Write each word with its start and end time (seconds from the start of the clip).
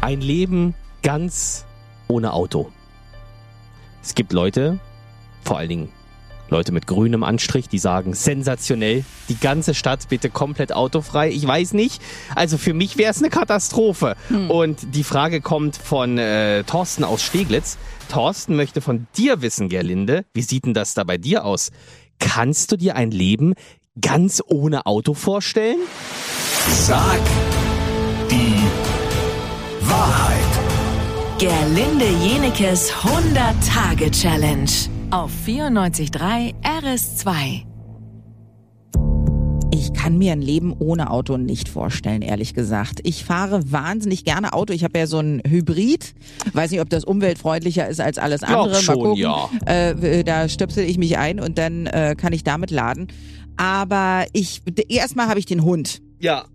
Ein 0.00 0.20
Leben 0.20 0.74
ganz 1.02 1.64
ohne 2.06 2.32
Auto. 2.32 2.70
Es 4.02 4.14
gibt 4.14 4.32
Leute, 4.32 4.78
vor 5.42 5.58
allen 5.58 5.68
Dingen 5.68 5.88
Leute 6.50 6.72
mit 6.72 6.86
grünem 6.86 7.24
Anstrich, 7.24 7.68
die 7.68 7.78
sagen, 7.78 8.14
sensationell, 8.14 9.04
die 9.28 9.38
ganze 9.38 9.74
Stadt 9.74 10.08
bitte 10.08 10.30
komplett 10.30 10.72
autofrei. 10.72 11.30
Ich 11.30 11.46
weiß 11.46 11.74
nicht. 11.74 12.00
Also 12.34 12.56
für 12.56 12.72
mich 12.72 12.96
wäre 12.96 13.10
es 13.10 13.18
eine 13.18 13.28
Katastrophe. 13.28 14.16
Hm. 14.28 14.50
Und 14.50 14.94
die 14.94 15.04
Frage 15.04 15.40
kommt 15.40 15.76
von 15.76 16.16
äh, 16.16 16.64
Thorsten 16.64 17.04
aus 17.04 17.22
Steglitz. 17.22 17.76
Thorsten 18.08 18.56
möchte 18.56 18.80
von 18.80 19.06
dir 19.16 19.42
wissen, 19.42 19.68
Gerlinde, 19.68 20.24
wie 20.32 20.42
sieht 20.42 20.64
denn 20.64 20.74
das 20.74 20.94
da 20.94 21.04
bei 21.04 21.18
dir 21.18 21.44
aus? 21.44 21.70
Kannst 22.18 22.72
du 22.72 22.76
dir 22.76 22.96
ein 22.96 23.10
Leben 23.10 23.54
ganz 24.00 24.42
ohne 24.46 24.86
Auto 24.86 25.12
vorstellen? 25.12 25.78
Sag 26.68 27.20
die. 28.30 28.67
Gerlinde 31.38 32.06
Jenekes 32.20 32.90
100-Tage-Challenge 32.90 34.72
auf 35.12 35.30
94.3 35.46 36.52
RS2. 36.64 37.62
Ich 39.70 39.92
kann 39.92 40.18
mir 40.18 40.32
ein 40.32 40.42
Leben 40.42 40.74
ohne 40.76 41.12
Auto 41.12 41.36
nicht 41.36 41.68
vorstellen, 41.68 42.22
ehrlich 42.22 42.54
gesagt. 42.54 42.98
Ich 43.04 43.24
fahre 43.24 43.70
wahnsinnig 43.70 44.24
gerne 44.24 44.52
Auto. 44.52 44.72
Ich 44.72 44.82
habe 44.82 44.98
ja 44.98 45.06
so 45.06 45.20
ein 45.20 45.40
Hybrid. 45.46 46.12
Weiß 46.54 46.72
nicht, 46.72 46.80
ob 46.80 46.90
das 46.90 47.04
umweltfreundlicher 47.04 47.86
ist 47.86 48.00
als 48.00 48.18
alles 48.18 48.42
andere. 48.42 48.70
Glaub 48.70 48.82
schon, 48.82 48.96
Mal 48.96 49.04
gucken. 49.04 49.22
Ja. 49.22 49.48
Äh, 49.64 50.24
da 50.24 50.48
stöpsel 50.48 50.82
ich 50.86 50.98
mich 50.98 51.18
ein 51.18 51.38
und 51.38 51.56
dann 51.56 51.86
äh, 51.86 52.16
kann 52.18 52.32
ich 52.32 52.42
damit 52.42 52.72
laden. 52.72 53.06
Aber 53.56 54.26
ich 54.32 54.62
erstmal 54.88 55.28
habe 55.28 55.38
ich 55.38 55.46
den 55.46 55.62
Hund. 55.62 56.02
Ja. 56.18 56.46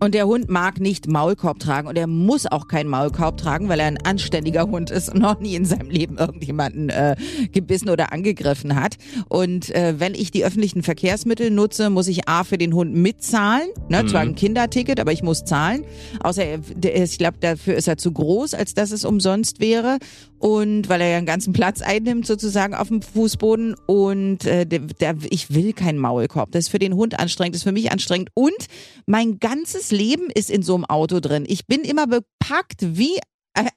Und 0.00 0.14
der 0.14 0.26
Hund 0.26 0.48
mag 0.48 0.80
nicht 0.80 1.08
Maulkorb 1.08 1.58
tragen 1.58 1.86
und 1.86 1.96
er 1.96 2.06
muss 2.06 2.46
auch 2.46 2.68
keinen 2.68 2.88
Maulkorb 2.88 3.36
tragen, 3.36 3.68
weil 3.68 3.80
er 3.80 3.86
ein 3.86 3.98
anständiger 3.98 4.62
Hund 4.62 4.90
ist 4.90 5.10
und 5.10 5.20
noch 5.20 5.40
nie 5.40 5.54
in 5.54 5.66
seinem 5.66 5.90
Leben 5.90 6.16
irgendjemanden 6.16 6.88
äh, 6.88 7.16
gebissen 7.52 7.90
oder 7.90 8.10
angegriffen 8.10 8.80
hat. 8.80 8.96
Und 9.28 9.68
äh, 9.74 10.00
wenn 10.00 10.14
ich 10.14 10.30
die 10.30 10.42
öffentlichen 10.42 10.82
Verkehrsmittel 10.82 11.50
nutze, 11.50 11.90
muss 11.90 12.08
ich 12.08 12.26
A 12.28 12.44
für 12.44 12.56
den 12.56 12.72
Hund 12.72 12.94
mitzahlen. 12.94 13.68
Ne? 13.90 14.02
Mhm. 14.02 14.08
Zwar 14.08 14.20
ein 14.22 14.34
Kinderticket, 14.34 15.00
aber 15.00 15.12
ich 15.12 15.22
muss 15.22 15.44
zahlen. 15.44 15.84
Außer 16.20 16.44
er, 16.44 16.60
ich 16.82 17.18
glaube, 17.18 17.36
dafür 17.40 17.74
ist 17.74 17.86
er 17.86 17.98
zu 17.98 18.10
groß, 18.10 18.54
als 18.54 18.72
dass 18.72 18.92
es 18.92 19.04
umsonst 19.04 19.60
wäre 19.60 19.98
und 20.40 20.88
weil 20.88 21.02
er 21.02 21.10
ja 21.10 21.16
einen 21.18 21.26
ganzen 21.26 21.52
Platz 21.52 21.82
einnimmt 21.82 22.26
sozusagen 22.26 22.74
auf 22.74 22.88
dem 22.88 23.02
Fußboden 23.02 23.76
und 23.86 24.46
äh, 24.46 24.66
der, 24.66 24.80
der, 24.80 25.16
ich 25.28 25.54
will 25.54 25.74
keinen 25.74 25.98
Maulkorb. 25.98 26.50
Das 26.50 26.64
ist 26.64 26.68
für 26.70 26.78
den 26.78 26.94
Hund 26.94 27.20
anstrengend, 27.20 27.54
das 27.54 27.60
ist 27.60 27.68
für 27.68 27.72
mich 27.72 27.92
anstrengend 27.92 28.30
und 28.34 28.66
mein 29.06 29.38
ganzes 29.38 29.90
Leben 29.90 30.30
ist 30.34 30.50
in 30.50 30.62
so 30.62 30.74
einem 30.74 30.86
Auto 30.86 31.20
drin. 31.20 31.44
Ich 31.46 31.66
bin 31.66 31.82
immer 31.82 32.06
bepackt 32.06 32.80
wie 32.80 33.18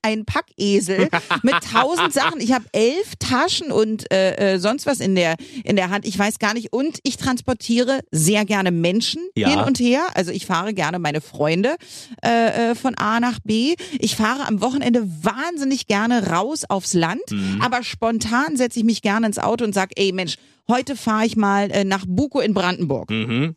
ein 0.02 0.26
Packesel 0.26 1.10
mit 1.42 1.56
tausend 1.72 2.14
Sachen. 2.14 2.42
Ich 2.42 2.54
habe 2.54 2.66
elf 2.72 3.16
Taschen 3.20 3.72
und 3.72 4.12
äh, 4.12 4.54
äh, 4.54 4.60
sonst 4.60 4.86
was 4.86 5.00
in 5.00 5.16
der 5.16 5.36
in 5.64 5.76
der 5.76 5.90
Hand. 5.90 6.06
Ich 6.06 6.18
weiß 6.18 6.40
gar 6.40 6.54
nicht. 6.54 6.74
Und 6.74 7.00
ich 7.04 7.18
transportiere 7.18 8.02
sehr 8.12 8.46
gerne 8.46 8.72
Menschen 8.72 9.22
ja. 9.36 9.50
hin 9.50 9.60
und 9.60 9.80
her. 9.80 10.02
Also 10.16 10.32
ich 10.32 10.46
fahre 10.46 10.74
gerne 10.74 11.00
meine 11.00 11.22
Freunde 11.22 11.76
äh, 12.24 12.72
äh, 12.72 12.76
von 12.76 12.96
A 12.96 13.20
nach 13.20 13.40
B. 13.44 13.76
Ich 14.00 14.16
fahre 14.16 14.48
am 14.48 14.62
Wochenende 14.62 15.08
wahnsinnig 15.24 15.88
gerne 15.88 16.28
raus 16.28 16.64
aufs 16.68 16.94
Land. 16.94 17.24
Mhm. 17.32 17.62
Aber 17.62 17.84
spontan 17.84 18.58
setze 18.58 18.80
ich 18.80 18.86
mich 18.86 19.02
gerne 19.02 19.28
ins 19.28 19.40
Auto 19.40 19.64
und 19.64 19.74
sage, 19.74 19.94
ey 19.96 20.12
Mensch, 20.12 20.36
heute 20.68 20.96
fahre 20.96 21.26
ich 21.26 21.36
mal 21.36 21.72
äh, 21.72 21.84
nach 21.84 22.06
Buko 22.08 22.40
in 22.40 22.54
Brandenburg. 22.54 23.10
Mhm. 23.10 23.56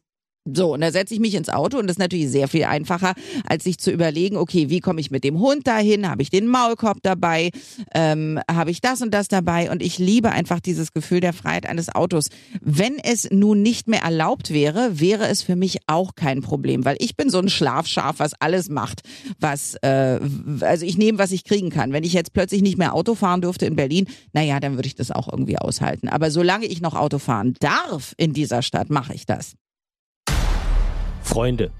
So, 0.52 0.74
und 0.74 0.80
da 0.80 0.92
setze 0.92 1.14
ich 1.14 1.20
mich 1.20 1.34
ins 1.34 1.48
Auto 1.48 1.78
und 1.78 1.86
das 1.86 1.94
ist 1.94 1.98
natürlich 1.98 2.30
sehr 2.30 2.48
viel 2.48 2.64
einfacher, 2.64 3.14
als 3.48 3.64
sich 3.64 3.78
zu 3.78 3.90
überlegen, 3.90 4.36
okay, 4.36 4.70
wie 4.70 4.80
komme 4.80 5.00
ich 5.00 5.10
mit 5.10 5.24
dem 5.24 5.40
Hund 5.40 5.66
dahin? 5.66 6.08
Habe 6.08 6.22
ich 6.22 6.30
den 6.30 6.46
Maulkorb 6.46 6.98
dabei? 7.02 7.50
Ähm, 7.94 8.40
Habe 8.50 8.70
ich 8.70 8.80
das 8.80 9.02
und 9.02 9.12
das 9.12 9.28
dabei? 9.28 9.70
Und 9.70 9.82
ich 9.82 9.98
liebe 9.98 10.30
einfach 10.30 10.60
dieses 10.60 10.92
Gefühl 10.92 11.20
der 11.20 11.32
Freiheit 11.32 11.66
eines 11.66 11.92
Autos. 11.94 12.28
Wenn 12.60 12.98
es 12.98 13.28
nun 13.30 13.62
nicht 13.62 13.88
mehr 13.88 14.02
erlaubt 14.02 14.52
wäre, 14.52 15.00
wäre 15.00 15.26
es 15.26 15.42
für 15.42 15.56
mich 15.56 15.78
auch 15.86 16.14
kein 16.14 16.42
Problem, 16.42 16.84
weil 16.84 16.96
ich 17.00 17.16
bin 17.16 17.28
so 17.28 17.38
ein 17.38 17.48
Schlafschaf, 17.48 18.18
was 18.18 18.34
alles 18.40 18.68
macht, 18.68 19.02
was, 19.40 19.74
äh, 19.82 20.20
also 20.60 20.86
ich 20.86 20.96
nehme, 20.96 21.18
was 21.18 21.32
ich 21.32 21.44
kriegen 21.44 21.70
kann. 21.70 21.92
Wenn 21.92 22.04
ich 22.04 22.12
jetzt 22.12 22.32
plötzlich 22.32 22.62
nicht 22.62 22.78
mehr 22.78 22.94
Auto 22.94 23.14
fahren 23.14 23.40
dürfte 23.40 23.66
in 23.66 23.74
Berlin, 23.74 24.06
naja, 24.32 24.60
dann 24.60 24.76
würde 24.76 24.86
ich 24.86 24.94
das 24.94 25.10
auch 25.10 25.28
irgendwie 25.30 25.58
aushalten. 25.58 26.08
Aber 26.08 26.30
solange 26.30 26.66
ich 26.66 26.80
noch 26.80 26.94
Auto 26.94 27.18
fahren 27.18 27.54
darf 27.58 28.14
in 28.16 28.32
dieser 28.32 28.62
Stadt, 28.62 28.90
mache 28.90 29.14
ich 29.14 29.26
das. 29.26 29.56
Freunde 31.36 31.70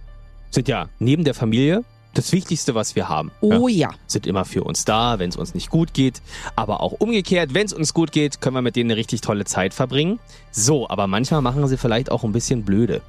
sind 0.50 0.68
ja 0.68 0.90
neben 0.98 1.24
der 1.24 1.32
Familie 1.32 1.82
das 2.12 2.30
Wichtigste, 2.32 2.74
was 2.74 2.94
wir 2.94 3.08
haben. 3.08 3.30
Oh 3.40 3.68
ja. 3.68 3.88
Sind 4.06 4.26
immer 4.26 4.44
für 4.44 4.62
uns 4.62 4.84
da, 4.84 5.18
wenn 5.18 5.30
es 5.30 5.36
uns 5.36 5.54
nicht 5.54 5.70
gut 5.70 5.94
geht. 5.94 6.20
Aber 6.56 6.82
auch 6.82 6.92
umgekehrt, 6.92 7.54
wenn 7.54 7.64
es 7.64 7.72
uns 7.72 7.94
gut 7.94 8.12
geht, 8.12 8.42
können 8.42 8.54
wir 8.54 8.60
mit 8.60 8.76
denen 8.76 8.90
eine 8.90 8.98
richtig 8.98 9.22
tolle 9.22 9.46
Zeit 9.46 9.72
verbringen. 9.72 10.18
So, 10.50 10.90
aber 10.90 11.06
manchmal 11.06 11.40
machen 11.40 11.66
sie 11.68 11.78
vielleicht 11.78 12.10
auch 12.10 12.22
ein 12.22 12.32
bisschen 12.32 12.66
blöde. 12.66 13.00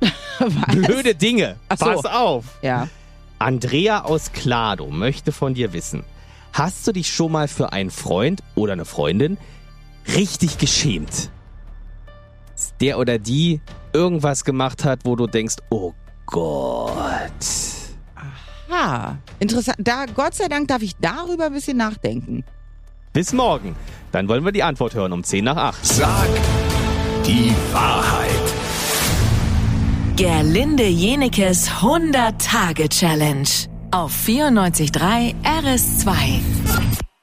blöde 0.70 1.14
Dinge. 1.14 1.56
Ach 1.70 1.78
Pass 1.78 2.02
so. 2.02 2.08
auf. 2.10 2.44
Ja. 2.60 2.88
Andrea 3.38 4.04
aus 4.04 4.32
Klado 4.32 4.88
möchte 4.88 5.32
von 5.32 5.54
dir 5.54 5.72
wissen. 5.72 6.04
Hast 6.52 6.86
du 6.86 6.92
dich 6.92 7.08
schon 7.08 7.32
mal 7.32 7.48
für 7.48 7.72
einen 7.72 7.90
Freund 7.90 8.42
oder 8.54 8.74
eine 8.74 8.84
Freundin 8.84 9.38
richtig 10.14 10.58
geschämt? 10.58 11.30
Der 12.82 12.98
oder 12.98 13.18
die 13.18 13.62
irgendwas 13.96 14.44
gemacht 14.44 14.84
hat, 14.84 15.00
wo 15.04 15.16
du 15.16 15.26
denkst, 15.26 15.56
oh 15.70 15.92
Gott. 16.26 17.32
Aha, 18.70 19.18
interessant. 19.38 19.76
Da, 19.80 20.04
Gott 20.06 20.34
sei 20.34 20.48
Dank 20.48 20.68
darf 20.68 20.82
ich 20.82 20.94
darüber 21.00 21.46
ein 21.46 21.52
bisschen 21.52 21.78
nachdenken. 21.78 22.44
Bis 23.12 23.32
morgen. 23.32 23.74
Dann 24.12 24.28
wollen 24.28 24.44
wir 24.44 24.52
die 24.52 24.62
Antwort 24.62 24.94
hören 24.94 25.12
um 25.12 25.24
10 25.24 25.44
nach 25.44 25.56
8. 25.56 25.86
Sag 25.86 26.28
die 27.26 27.54
Wahrheit. 27.72 28.30
Gerlinde 30.16 30.86
Jenekes 30.86 31.68
100-Tage-Challenge 31.70 33.48
auf 33.90 34.12
94.3 34.26 35.34
RS2. 35.42 37.15